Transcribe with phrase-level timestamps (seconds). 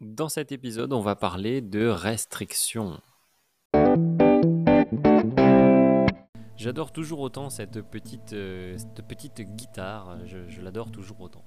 [0.00, 3.00] Dans cet épisode, on va parler de restrictions.
[6.56, 11.44] J'adore toujours autant cette petite, euh, cette petite guitare, je, l'adore toujours autant.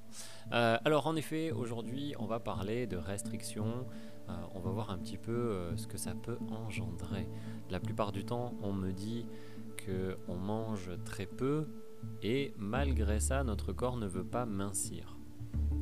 [0.54, 3.86] Euh, alors en effet, aujourd'hui, on va parler de restrictions,
[4.30, 7.28] euh, on va voir un petit peu ce que ça peut engendrer.
[7.70, 9.26] La plupart du temps, on me dit
[9.86, 11.68] qu'on mange très peu
[12.24, 15.18] et malgré ça, notre corps ne veut pas mincir.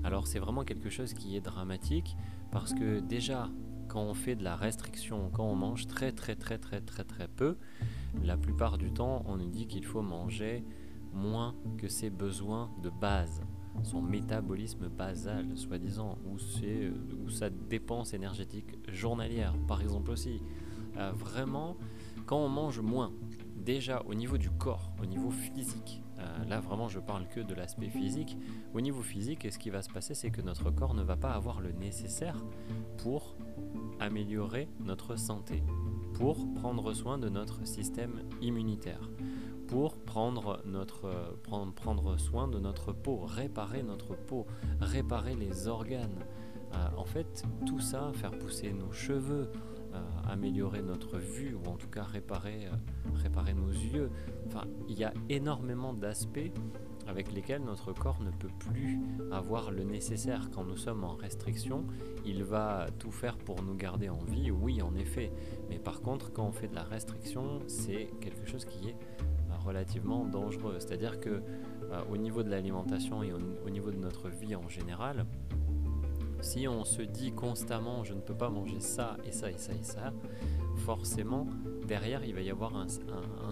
[0.03, 2.15] Alors c'est vraiment quelque chose qui est dramatique
[2.55, 3.49] parce que déjà,
[3.89, 7.27] quand on fait de la restriction, quand on mange très très très très très très
[7.27, 7.57] peu,
[8.23, 10.63] la plupart du temps, on nous dit qu'il faut manger
[11.11, 13.41] moins que ses besoins de base,
[13.83, 20.41] son métabolisme basal, soi-disant, ou, sa dépense énergétique journalière, par exemple aussi.
[20.95, 21.75] Euh, vraiment,
[22.25, 23.11] quand on mange moins,
[23.57, 26.04] déjà au niveau du corps, au niveau physique,
[26.47, 28.37] là vraiment je parle que de l'aspect physique,
[28.73, 31.31] au niveau physique, ce qui va se passer, c'est que notre corps ne va pas
[31.31, 32.43] avoir le nécessaire
[32.97, 33.35] pour
[33.99, 35.63] améliorer notre santé,
[36.13, 39.09] pour prendre soin de notre système immunitaire,
[39.67, 40.61] pour prendre,
[41.75, 44.45] prendre soin de notre peau, réparer notre peau,
[44.79, 46.19] réparer les organes.
[46.73, 49.74] Euh, en fait, tout ça, faire pousser nos cheveux, euh,
[50.27, 52.75] améliorer notre vue ou en tout cas réparer, euh,
[53.15, 54.09] réparer nos yeux.
[54.47, 56.51] Enfin, il y a énormément d'aspects
[57.07, 58.99] avec lesquels notre corps ne peut plus
[59.31, 60.49] avoir le nécessaire.
[60.53, 61.85] Quand nous sommes en restriction,
[62.25, 65.31] il va tout faire pour nous garder en vie, oui en effet.
[65.69, 69.57] Mais par contre, quand on fait de la restriction, c'est quelque chose qui est euh,
[69.63, 70.77] relativement dangereux.
[70.79, 71.41] C'est-à-dire que
[72.09, 75.25] au niveau de l'alimentation et au, niveau de notre vie en général,
[76.45, 79.73] si on se dit constamment je ne peux pas manger ça et ça et ça
[79.73, 80.13] et ça,
[80.77, 81.47] forcément
[81.87, 82.87] derrière il va y avoir un,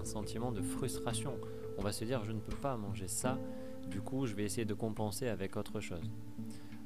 [0.03, 1.33] sentiment de frustration.
[1.77, 3.39] On va se dire je ne peux pas manger ça,
[3.87, 6.11] du coup je vais essayer de compenser avec autre chose.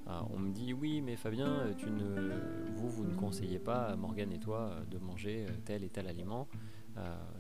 [0.08, 2.32] Euh, on me dit oui mais Fabien, tu ne,
[2.76, 6.48] vous, vous ne conseillez pas, Morgane et toi, de manger tel et tel aliment.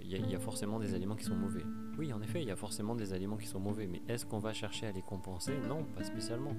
[0.02, 1.63] Il euh, y, a forcément des aliments qui sont mauvais.
[1.97, 4.39] Oui, en effet, il y a forcément des aliments qui sont mauvais, mais est-ce qu'on
[4.39, 5.58] va chercher à les compenser?
[5.67, 6.55] Non, pas spécialement.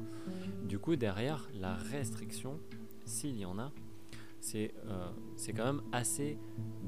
[0.65, 2.61] Du coup, derrière, la restriction,
[3.05, 3.73] s'il y en a,
[4.41, 5.09] c'est euh,
[5.57, 6.39] quand même assez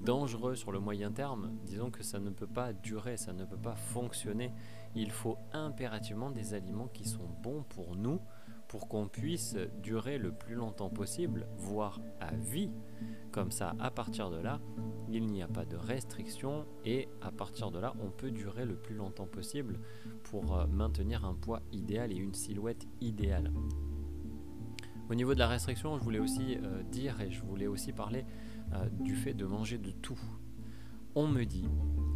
[0.04, 1.52] dangereux sur le moyen terme.
[1.64, 4.52] Disons que ça ne peut pas durer, ça ne peut pas fonctionner.
[4.94, 8.20] Il faut impérativement des aliments qui sont bons pour nous,
[8.70, 12.70] pour qu'on puisse durer le plus longtemps possible, voire à vie.
[13.32, 14.60] Comme ça, à partir de là,
[15.08, 18.76] il n'y a pas de restriction et à partir de là, on peut durer le
[18.76, 19.80] plus longtemps possible
[20.22, 23.52] pour euh, maintenir un poids idéal et une silhouette idéale.
[25.10, 28.24] Au niveau de la restriction, je voulais aussi euh, dire et je voulais aussi parler
[28.72, 30.20] euh, du fait de manger de tout.
[31.16, 31.68] On me dit,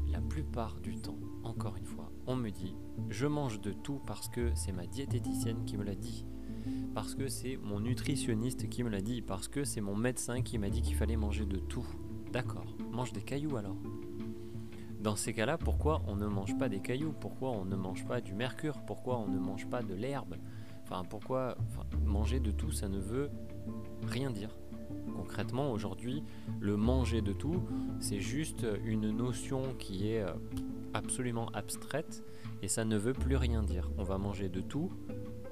[0.06, 2.76] la plupart du temps, encore une fois, on me dit,
[3.08, 6.24] je mange de tout parce que c'est ma diététicienne qui me l'a dit
[6.94, 10.58] parce que c'est mon nutritionniste qui me l'a dit, parce que c'est mon médecin qui
[10.58, 11.86] m'a dit qu'il fallait manger de tout.
[12.32, 13.76] D'accord, mange des cailloux alors.
[15.00, 17.12] Dans ces cas-là, pourquoi on ne mange pas des cailloux?
[17.20, 18.80] Pourquoi on ne mange pas du mercure?
[18.86, 20.36] Pourquoi on ne mange pas de l'herbe?
[20.82, 21.56] Enfin, pourquoi
[22.04, 23.30] manger de tout, ça ne veut
[24.06, 24.56] rien dire.
[25.14, 26.22] Concrètement, aujourd'hui,
[26.60, 27.62] le manger de tout,
[28.00, 30.32] c'est juste une notion qui est euh,
[30.92, 32.24] absolument abstraite
[32.62, 33.90] et ça ne veut plus rien dire.
[33.98, 34.90] On va manger de tout,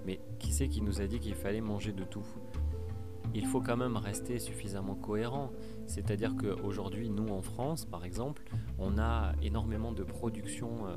[0.07, 2.27] mais qui c'est qui nous a dit qu'il fallait manger de tout?
[3.35, 5.51] Il faut quand même rester suffisamment cohérent.
[5.87, 8.43] C'est-à-dire qu'aujourd'hui, nous en France, par exemple,
[8.79, 10.95] on a énormément de production euh,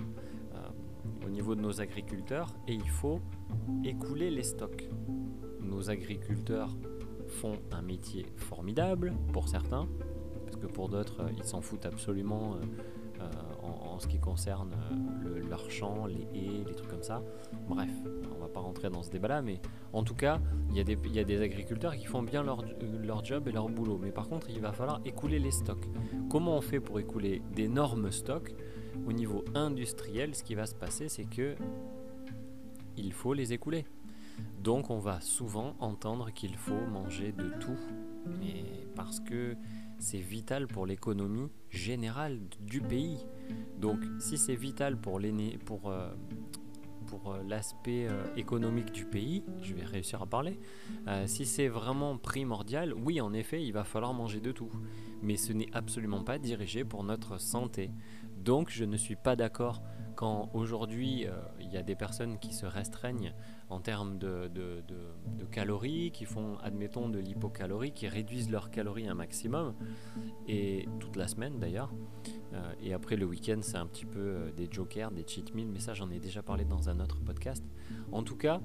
[0.55, 3.21] euh, au niveau de nos agriculteurs et il faut
[3.83, 4.89] écouler les stocks.
[5.61, 6.75] Nos agriculteurs
[7.27, 9.87] font un métier formidable pour certains,
[10.45, 12.65] parce que pour d'autres, ils s'en foutent absolument euh,
[13.61, 14.75] en, ce qui concerne
[15.25, 17.21] euh, leur champ, les haies, les trucs comme ça.
[17.67, 17.89] Bref,
[18.35, 19.61] on va pas rentrer dans ce débat-là, mais
[19.93, 20.39] en tout cas,
[20.69, 23.97] il y, a des, agriculteurs qui font bien leur, leur job et leur boulot.
[24.01, 25.85] Mais par contre, il va falloir écouler les stocks.
[26.29, 28.53] Comment on fait pour écouler d'énormes stocks
[29.07, 31.55] Au niveau industriel, ce qui va se passer, c'est que
[32.97, 33.85] il faut les écouler.
[34.61, 37.79] Donc on va souvent entendre qu'il faut manger de tout,
[38.39, 39.55] mais parce que
[39.99, 43.25] c'est vital pour l'économie générale du pays.
[43.77, 45.19] Donc si c'est vital pour
[45.65, 46.09] pour, euh,
[47.07, 50.59] pour euh, l'aspect euh, économique du pays, je vais réussir à parler,
[51.25, 54.71] si c'est vraiment primordial, oui en effet il va falloir manger de tout.
[55.21, 57.91] Mais ce n'est absolument pas dirigé pour notre santé.
[58.37, 59.81] Donc je ne suis pas d'accord
[60.15, 61.25] quand aujourd'hui
[61.59, 63.33] il y a des personnes qui se restreignent
[63.69, 64.49] en termes de,
[65.51, 69.73] calories, qui font, admettons, de l'hypocalorie, qui réduisent leurs calories un maximum,
[70.47, 71.91] et toute la semaine d'ailleurs.
[72.53, 75.67] Euh, et après le week-end, c'est un petit peu euh, des jokers, des cheat meals,
[75.67, 77.63] mais ça j'en ai déjà parlé dans un autre podcast.
[78.11, 78.61] En tout cas,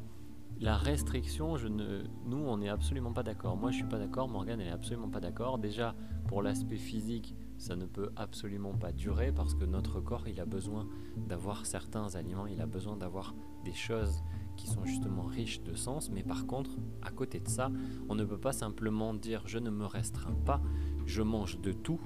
[0.61, 3.57] la restriction, ne, nous, on n'est absolument pas d'accord.
[3.57, 4.29] Moi, je suis pas d'accord.
[4.29, 5.59] Morgane, elle est absolument pas d'accord.
[5.59, 5.95] Déjà,
[6.29, 10.47] pour l'aspect physique, ça ne peut absolument pas durer parce que notre corps, il a
[10.47, 10.89] besoin
[11.29, 13.35] d'avoir certains aliments, il a besoin d'avoir
[13.67, 14.23] des choses
[14.57, 16.11] qui sont justement riches de sens.
[16.11, 16.71] Mais par contre,
[17.03, 17.71] à côté de ça,
[18.09, 20.63] on ne peut pas simplement dire je ne me restreins pas,
[21.05, 22.01] je mange de tout.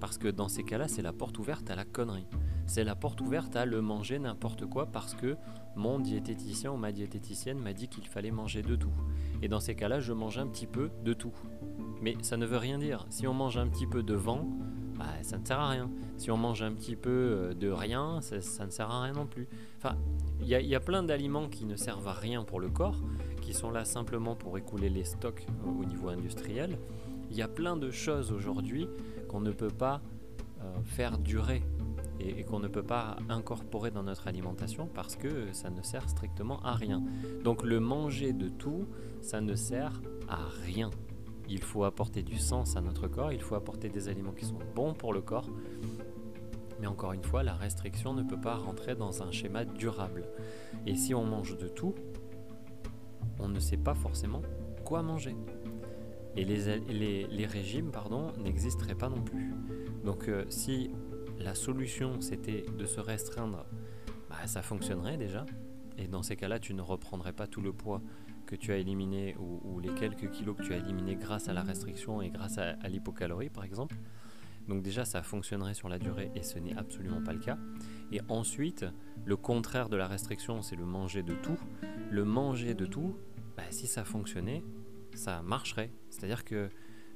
[0.00, 2.26] Parce que dans ces cas-là, c'est la porte ouverte à la connerie
[2.66, 5.36] c'est la porte ouverte à le manger n'importe quoi parce que
[5.76, 8.92] mon diététicien ou ma diététicienne m'a dit qu'il fallait manger de tout.
[9.42, 11.34] Et dans ces cas-là, je mange un petit peu de tout.
[12.02, 13.06] Mais ça ne veut rien dire.
[13.10, 14.48] Si on mange un petit peu de vent,
[14.98, 15.90] bah, ça ne sert à rien.
[16.16, 19.26] Si on mange un petit peu euh, de rien, ça, ne sert à rien non
[19.26, 19.48] plus.
[19.78, 19.96] Enfin,
[20.40, 23.00] il y, a plein d'aliments qui ne servent à rien pour le corps,
[23.40, 26.78] qui sont là simplement pour écouler les stocks euh, au niveau industriel.
[27.30, 28.88] Il y a plein de choses aujourd'hui
[29.28, 30.02] qu'on ne peut pas
[30.60, 31.62] euh, faire durer
[32.20, 36.60] et, qu'on ne peut pas incorporer dans notre alimentation parce que ça ne sert strictement
[36.62, 37.02] à rien.
[37.44, 38.86] Donc le manger de tout,
[39.20, 40.90] ça ne sert à rien.
[41.48, 44.58] Il faut apporter du sens à notre corps, il faut apporter des aliments qui sont
[44.74, 45.48] bons pour le corps.
[46.80, 50.24] Mais encore une fois, la restriction ne peut pas rentrer dans un schéma durable.
[50.86, 51.94] Et si on mange de tout,
[53.38, 54.42] on ne sait pas forcément
[54.84, 55.36] quoi manger.
[56.36, 57.90] Et les, régimes
[58.42, 59.54] n'existeraient pas non plus.
[60.04, 60.90] Donc euh, si
[61.38, 63.66] la solution c'était de se restreindre,
[64.30, 65.44] bah, ça fonctionnerait déjà.
[65.98, 68.00] Et dans ces cas-là, tu ne reprendrais pas tout le poids
[68.52, 71.62] que tu as éliminé ou, les quelques kilos que tu as éliminés grâce à la
[71.62, 73.96] restriction et grâce à, l'hypocalorie par exemple.
[74.68, 77.56] Donc déjà, ça fonctionnerait sur la durée et ce n'est absolument pas le cas.
[78.12, 78.84] Et ensuite,
[79.24, 81.56] le contraire de la restriction, c'est le manger de tout.
[82.10, 83.16] Le manger de tout,
[83.56, 84.62] bah, si ça fonctionnait,
[85.14, 85.90] ça marcherait.
[86.10, 86.68] C'est-à-dire que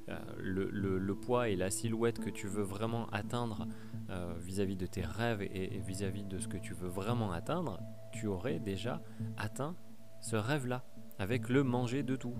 [0.09, 3.67] euh, le, poids et la silhouette que tu veux vraiment atteindre
[4.09, 7.79] euh, vis-à-vis de tes rêves et vis-à-vis de ce que tu veux vraiment atteindre,
[8.11, 9.03] tu aurais déjà
[9.37, 9.75] atteint
[10.19, 10.83] ce rêve-là
[11.19, 12.35] avec le manger de tout.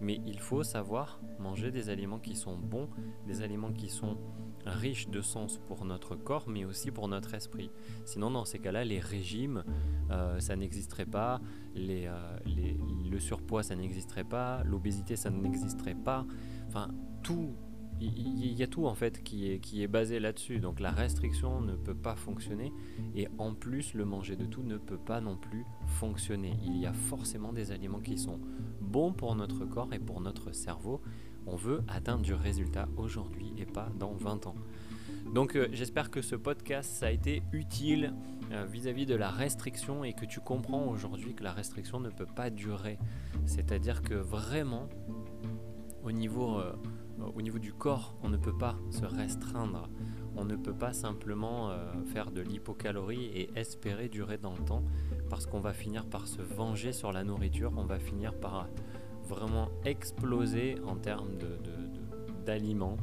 [0.00, 2.88] Mais il faut savoir manger des aliments qui sont bons,
[3.26, 4.16] des aliments qui sont
[4.66, 7.70] riches de sens pour notre corps, mais aussi pour notre esprit.
[8.04, 9.64] Sinon, dans ces cas-là, les régimes,
[10.10, 11.40] euh, ça n'existerait pas,
[11.74, 12.10] les,
[13.10, 16.26] le surpoids, ça n'existerait pas, l'obésité, ça n'existerait pas.
[16.66, 16.88] Enfin,
[17.22, 17.54] tout,
[18.00, 20.60] il y, a tout en fait qui est, basé là-dessus.
[20.60, 22.72] Donc la restriction ne peut pas fonctionner
[23.14, 26.54] et en plus le manger de tout ne peut pas non plus fonctionner.
[26.64, 28.40] Il y a forcément des aliments qui sont
[28.80, 31.00] bons pour notre corps et pour notre cerveau.
[31.46, 34.54] On veut atteindre du résultat aujourd'hui et pas dans 20 ans.
[35.34, 38.14] Donc euh, j'espère que ce podcast ça a été utile
[38.52, 42.26] euh, vis-à-vis de la restriction et que tu comprends aujourd'hui que la restriction ne peut
[42.26, 42.98] pas durer.
[43.46, 44.88] C'est-à-dire que vraiment
[46.02, 46.72] au niveau, euh,
[47.34, 49.88] au niveau du corps, on ne peut pas se restreindre.
[50.36, 54.84] On ne peut pas simplement euh, faire de l'hypocalorie et espérer durer dans le temps
[55.28, 58.68] parce qu'on va finir par se venger sur la nourriture, on va finir par
[59.28, 61.36] vraiment exploser en termes
[62.46, 62.96] d'aliments.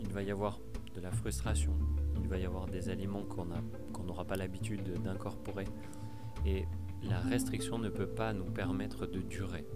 [0.00, 0.60] Il va y avoir
[0.94, 1.72] de la frustration,
[2.20, 5.64] il va y avoir des aliments qu'on n'aura pas l'habitude d'incorporer
[6.46, 6.66] et
[7.02, 9.66] la restriction ne peut pas nous permettre de durer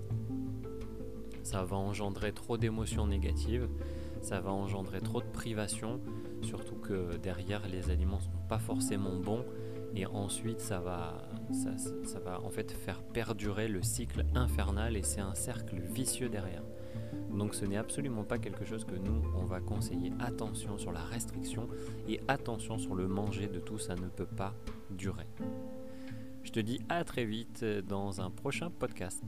[1.49, 3.69] ça va engendrer trop d'émotions négatives,
[4.21, 5.99] ça va engendrer trop de privations,
[6.43, 9.47] surtout que derrière les aliments sont pas forcément bons
[9.97, 11.27] et ensuite ça va,
[12.05, 16.65] ça, va en fait faire perdurer le cycle infernal et c'est un cercle vicieux derrière.
[17.31, 20.13] Donc ce n'est absolument pas quelque chose que nous, on va conseiller.
[20.21, 21.67] Attention sur la restriction
[22.07, 24.53] et attention sur le manger de tout, ça ne peut pas
[24.91, 25.29] durer.
[26.43, 29.23] Je te dis à très vite dans un prochain podcast.